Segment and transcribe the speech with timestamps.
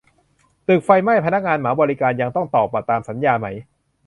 [0.67, 3.47] ตึกไฟไหม้ พนักงานเหมาบริการยังต้องตอกบัตรตามสัญญาไหม?